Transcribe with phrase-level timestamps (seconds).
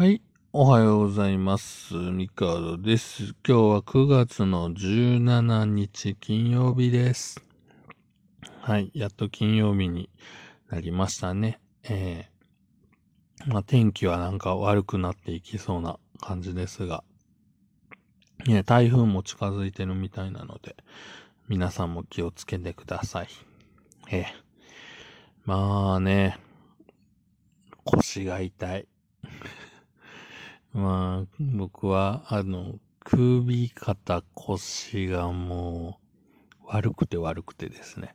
[0.00, 0.22] はい。
[0.54, 1.92] おはようございます。
[1.92, 3.22] ミカードです。
[3.22, 7.44] 今日は9月の17日金曜日です。
[8.62, 8.90] はい。
[8.94, 10.08] やっと金曜日に
[10.70, 11.60] なりましたね。
[11.82, 17.04] えー、まあ天気はなんか悪くなっていきそうな感じですが、
[18.46, 20.76] ね、台風も近づいてるみたいなので、
[21.46, 23.28] 皆さんも気をつけてください。
[24.10, 24.24] えー、
[25.44, 26.38] まあね、
[27.84, 28.88] 腰が痛い。
[30.72, 35.98] まあ、僕は、あの、首、肩、腰がも
[36.62, 38.14] う、悪くて悪くてですね。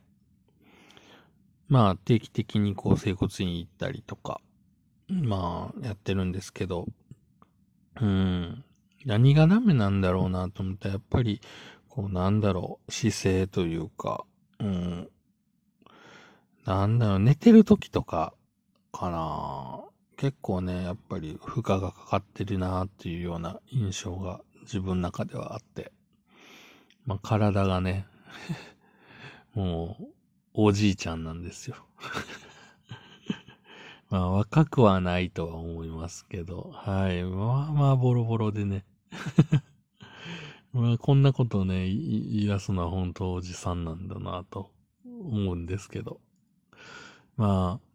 [1.67, 4.39] まあ、定期的にこう、整骨院行ったりとか、
[5.09, 6.87] まあ、やってるんですけど、
[8.01, 8.63] うん、
[9.05, 11.41] 何がダメなんだろうなと思ったら、やっぱり、
[11.89, 14.25] こう、なんだろう、姿勢というか、
[14.59, 15.09] うん、
[16.65, 18.33] なんだろう、寝てる時とか、
[18.91, 19.84] かな。
[20.17, 25.91] 結構ね、やっぱり負荷がかかってるなっていうような印象が自分の中ではあって。
[27.05, 28.07] まあ体がね、
[29.53, 30.07] もう
[30.53, 31.75] おじいちゃんなんですよ。
[34.09, 37.23] まあ若くはないとは思いますけど、はい。
[37.23, 38.85] まあまあボロボロでね。
[40.71, 44.71] まあこんなことをね、言い出すのは本当おじさんなんだなと
[45.05, 46.21] 思うんですけど。
[47.37, 47.94] まあ、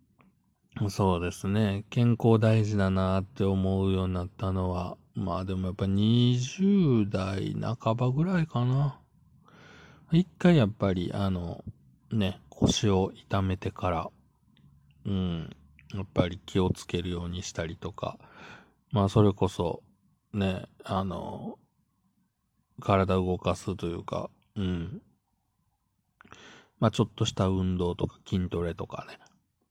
[0.89, 1.85] そうですね。
[1.91, 8.99] 健康大事だなって思うようになったのは、まあでもやっぱ20代半ばぐらいかな。
[10.13, 11.65] 一回やっぱりあの、
[12.11, 14.11] ね、腰を痛めてから、
[15.05, 15.51] うん、
[15.93, 18.19] やっぱり気をつけるようにしたりとか、
[18.91, 19.83] まあそれこそ、
[20.33, 21.59] ね、あの、
[22.81, 25.03] 体動かすというか、うん。
[26.79, 29.19] まあちょっとした運動とか筋トレとかね、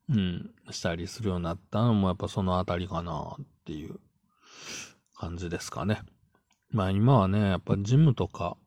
[0.10, 4.00] うん、したりするようになったのもやっぱそのあたりかなっていう
[5.16, 6.02] 感じですかね。
[6.72, 8.58] まあ今はね、やっぱジムとか、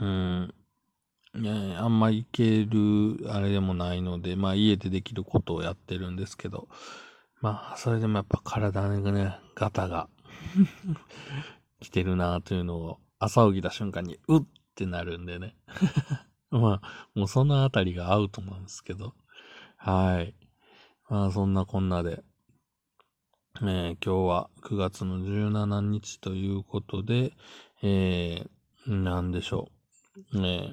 [0.00, 0.54] うん、
[1.34, 6.68] ね、あんま行けるあれでもないので、まあ家でできることをやってるんですけど、
[7.40, 10.08] まあそれでもやっぱ体がね、ガタが
[11.80, 14.42] 来てるなというのを朝起きた瞬間にうっ
[14.76, 15.56] てなるんでね。
[16.50, 19.14] まあもうそのあたりがアウトなんですけど、
[19.76, 20.34] はい。
[21.14, 22.24] まあそんなこんなで、
[23.62, 27.30] えー今日は9月の17日ということで、
[27.84, 29.68] えー、なんでしょ
[30.34, 30.44] う。
[30.44, 30.72] え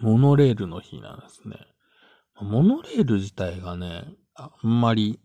[0.00, 1.58] モノレールの日なんですね。
[2.40, 4.04] モノレール自体がね、
[4.34, 5.20] あんまり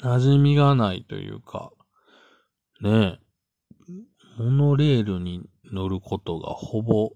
[0.00, 1.72] 馴染みがないというか、
[2.80, 3.18] ね
[4.38, 7.10] モノレールに乗ることがほぼ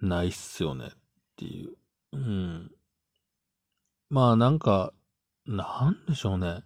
[0.00, 0.90] ないっすよねっ
[1.36, 1.72] ていう。
[2.12, 2.70] うん。
[4.14, 4.92] まあなんか、
[5.44, 6.62] なんでしょうね。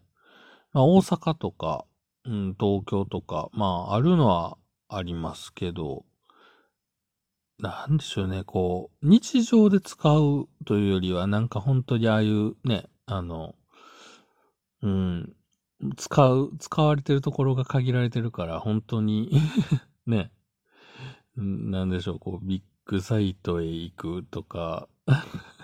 [0.74, 1.86] まあ大阪とか、
[2.26, 6.04] うん、東京とか、まああるのはありますけど、
[7.58, 13.54] なんでしょうね、こう、日常で使うというよりは、なんか本当にああいうね、あの、
[14.82, 15.32] うん、
[15.96, 19.40] 使う、使われてるところが限られてるから、本当に
[20.04, 20.32] ね、
[21.34, 24.86] なんでしょう、こう、ビッグサイトへ行くとか、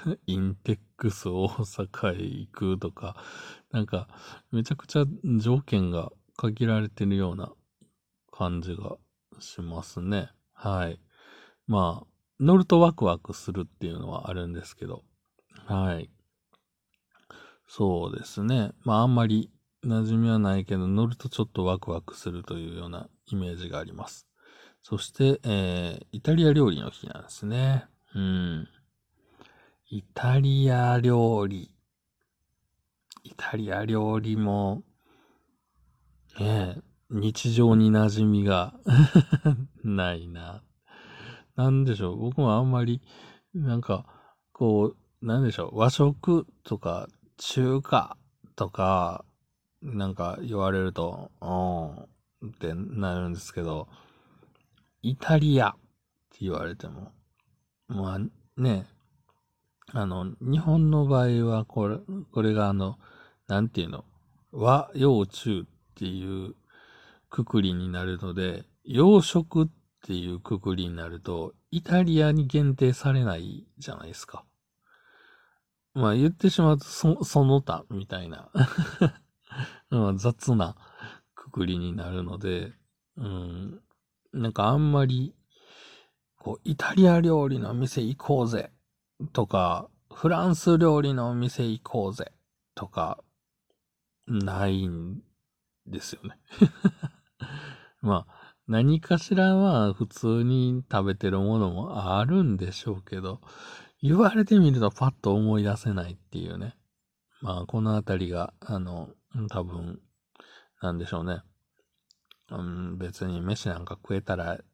[0.26, 3.16] インテックス大阪へ行くとか、
[3.70, 4.08] なんか、
[4.50, 5.04] めちゃくちゃ
[5.38, 7.52] 条件が限られてるような
[8.30, 8.96] 感じが
[9.40, 10.30] しますね。
[10.52, 11.00] はい。
[11.66, 12.06] まあ、
[12.40, 15.04] 乗るとワクワクするっていうのはあるんですけど、
[15.66, 16.10] はい。
[17.66, 18.72] そうですね。
[18.84, 19.50] まあ、あんまり
[19.84, 24.26] 馴染みはないけど、乗るとちょっとワクワクするというようなイメージがあります。
[24.82, 27.86] そして、えー、イタリア料理の日なんですね。
[28.14, 28.68] うん。
[29.90, 31.70] イタリア料理。
[33.22, 34.82] イタリア料理も、
[36.40, 38.72] ねえ、日常に馴染みが
[39.84, 40.62] ないな。
[41.54, 42.18] なんでしょう。
[42.18, 43.02] 僕もあんまり、
[43.52, 44.06] なんか、
[44.52, 45.78] こう、なんでしょう。
[45.78, 47.06] 和食とか、
[47.36, 48.16] 中華
[48.56, 49.26] とか、
[49.82, 53.88] なんか言われると、うん、ってなるんですけど、
[55.02, 55.72] イタリアっ
[56.30, 57.12] て言われても、
[57.86, 58.18] まあ
[58.60, 58.86] ね、
[59.92, 61.98] あの、日本の場合は、これ、
[62.32, 62.98] これがあの、
[63.46, 64.04] なんていうの、
[64.52, 65.64] 和洋中っ
[65.94, 66.54] ていう
[67.28, 69.68] くくりになるので、洋食っ
[70.06, 74.44] ていうくくりになると、イタリアに限定されないじゃないですか。
[75.94, 78.50] まあ言ってしまうと、そ、その他みたいな、
[80.16, 80.76] 雑な
[81.34, 82.72] くくりになるので、
[83.16, 83.80] うん、
[84.32, 85.34] なんかあんまり、
[86.36, 88.70] こう、イタリア料理の店行こうぜ
[89.32, 92.32] とか、フランス料理のお店行こうぜ
[92.74, 93.22] とか、
[94.26, 95.22] ないん
[95.86, 96.38] ですよね。
[98.00, 103.40] まあ、何かしらは普通に食べてるものもあるんでしょうけど、
[104.00, 106.76] 言われてみるとパッと思い出せないっていうね。
[107.40, 109.10] まあ、このあたりが、あの、
[109.50, 110.00] 多分、
[110.80, 111.42] なんでしょうね。
[112.50, 114.64] うん、別に飯なんか食えたらえ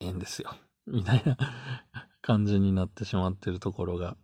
[0.00, 0.54] えんですよ。
[0.86, 1.36] みたいな
[2.22, 4.16] 感じになってしまってるところが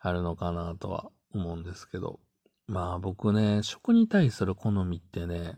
[0.00, 2.18] あるのかなとは思うんですけど。
[2.66, 5.56] まあ僕ね、食に対する好みってね、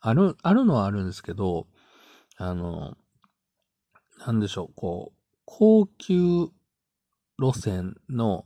[0.00, 1.66] ある、あるのはあるんですけど、
[2.36, 2.96] あの、
[4.26, 6.48] なんでしょう、こう、高級
[7.38, 8.44] 路線の、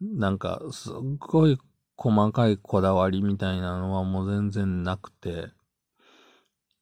[0.00, 1.58] なんか、すっごい
[1.96, 5.48] 細かいこだわりみたいなのはもう全然なくて、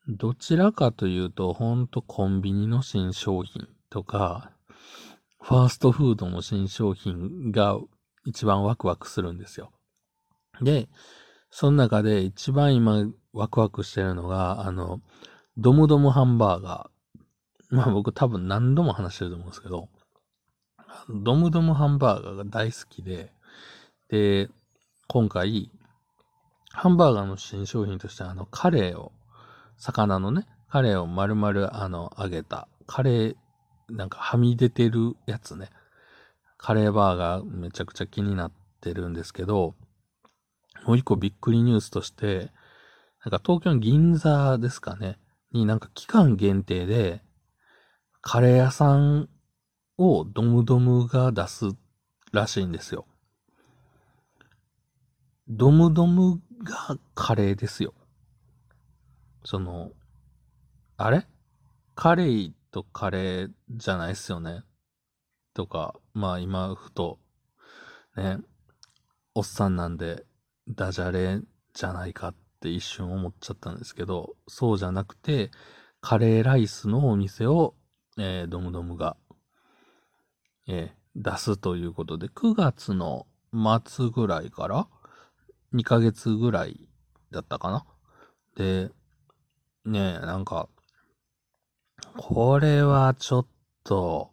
[0.09, 4.51] どちらかというと、ほんとコンビニの新商品とか、
[5.43, 7.79] ファーストフードの新商品が
[8.25, 9.73] 一番ワクワクするんですよ。
[10.61, 10.89] で、
[11.51, 15.01] その中で一番今ワクワクしてるのが、あの、
[15.57, 17.75] ドムドムハンバーガー。
[17.75, 19.89] まあ僕多分何度も話してると思うんですけど、
[21.09, 23.33] ドムドムハンバーガーが大好きで、
[24.09, 24.51] で、
[25.07, 25.71] 今回、
[26.73, 29.13] ハンバーガーの新商品としてあの、カレーを、
[29.77, 33.37] 魚のね、カレーを丸々あの、揚げた、カレー、
[33.91, 35.71] なんかはみ出てるやつね。
[36.57, 39.75] カレーバーガーめちゃくちゃ気になってるんですけど、
[40.85, 42.53] もう一個びっくりニュースとして、
[43.25, 45.19] なんか東京の銀座ですかね、
[45.53, 47.23] になんか期間限定で、
[48.23, 49.29] カレー屋さん
[49.99, 51.67] をドムドムが出す
[52.33, 53.07] らしいんですよ。
[55.49, 57.95] ドムドムがカレーですよ。
[59.45, 59.91] その、
[60.97, 61.27] あれ？
[61.95, 64.63] カレーとカレーじゃないっすよね。
[65.55, 67.19] とか、まあ今ふと、
[68.17, 68.39] ね、
[69.35, 70.25] おっさんなんで
[70.69, 71.41] ダジャレ
[71.75, 75.51] じゃないかって一瞬思っちゃったんですけど、そうじゃなくて、
[76.01, 77.75] カレーライスのお店を、
[78.19, 79.17] えー、ドムドムが、
[80.67, 83.27] えー、出すということで、9月の
[83.85, 84.89] 末ぐらいから
[85.75, 86.89] 2ヶ月ぐらい
[87.31, 87.85] だったかな。
[88.57, 88.91] で、
[89.85, 90.69] ねえ、なんか、
[92.17, 93.47] これはちょっ
[93.85, 94.33] と、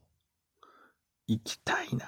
[1.27, 2.07] 行きたいな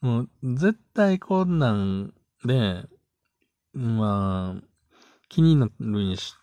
[0.00, 2.14] もう、絶対こんなん
[2.44, 2.86] で、
[3.72, 4.62] まあ、
[5.28, 6.34] 気になるにし、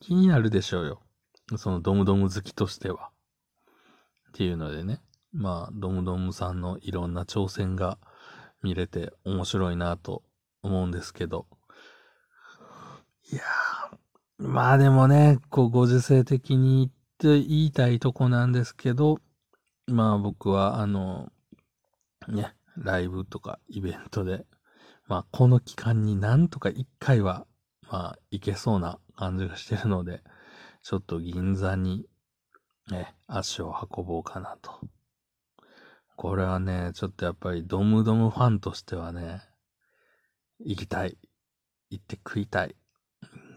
[0.00, 1.02] 気になるでしょうよ。
[1.56, 3.10] そのドムドム好きとしては。
[4.30, 5.02] っていうのでね。
[5.32, 7.98] まあ、ドムドムさんのいろんな挑戦が
[8.62, 10.22] 見れて面白いなと
[10.62, 11.46] 思うんですけど。
[13.30, 13.44] いやー、
[14.42, 19.18] まあでもね、こう、ご時世的に言って言いたいとこなんですけど、
[19.86, 21.30] まあ僕は、あの、
[22.26, 24.44] ね、ライブとかイベントで、
[25.06, 27.46] まあ、この期間になんとか一回は、
[27.88, 30.22] まあ、行けそうな感じがしてるので、
[30.82, 32.06] ちょっと銀座に、
[32.90, 34.80] ね、足を運ぼうかなと。
[36.16, 39.42] これはね、ちょっとやっぱりドムドムファンとしてはね、
[40.64, 41.16] 行きたい。
[41.90, 42.74] 行って食いたい。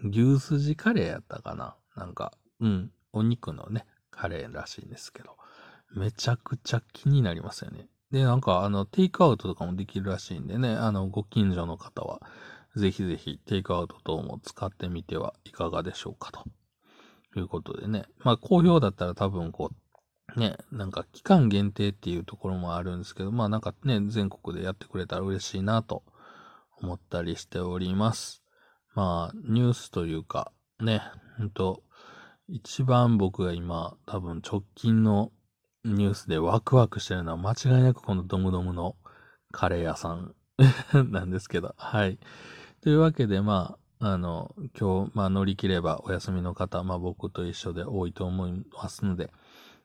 [0.02, 1.76] 牛すじカレーやったかな？
[1.96, 5.36] なんか、うん、お肉のね、カレーらしいんですけど、
[5.94, 7.88] めちゃくちゃ気になりますよね。
[8.10, 12.20] で、なんか、あの、テイクアウトとかもできるらしいんでね、あの、ご近所の方は、
[12.76, 16.44] ぜひぜひテイクアウト等も使ってみてはいかがでしょうかと。
[17.36, 18.06] いうことでね。
[18.20, 19.70] まあ、好評だったら多分こ
[20.34, 26.02] う、ね、なんか期間限定っていうところもあるんですけど、まあなんかね、全国でやってくれたら嬉しいなと
[26.80, 28.42] 思ったりしております。
[28.96, 31.02] まあ、ニュースというか、ね、
[31.36, 31.82] ほんと、
[32.48, 35.32] 一番僕が今、多分直近の
[35.84, 38.96] ニュースでワクワクしてるのは間違いなくこのドムドムの
[39.52, 40.34] カレー屋さん
[41.12, 42.18] なんですけど、はい。
[42.80, 49.30] というわけで、まあ、あの、今日、まあ乗り切ればお休みの方、まあ僕と一緒で多いと思いますので、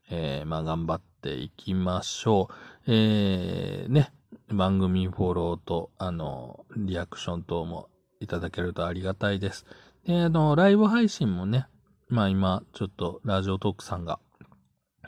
[0.09, 2.53] えー、まあ頑張っていきましょう。
[2.87, 4.13] えー、ね、
[4.47, 7.89] 番組フォローと、あの、リアクション等も
[8.21, 9.65] いただけるとありがたいです。
[10.05, 11.67] で、あの、ライブ配信もね、
[12.07, 14.19] まあ今、ちょっとラジオトークさんが、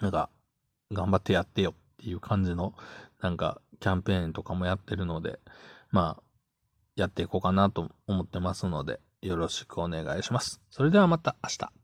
[0.01, 0.29] なんか、
[0.91, 2.73] 頑張ってやってよっていう感じの、
[3.21, 5.39] なんか、キャンペーンとかもやってるので、
[5.91, 6.23] まあ、
[6.95, 10.61] やっていこうかなと思ってますので、よろしくお願いします。
[10.69, 11.82] それではまた明日。